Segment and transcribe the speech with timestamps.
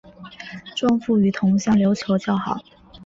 [0.75, 2.59] 钟复与同乡刘球交好。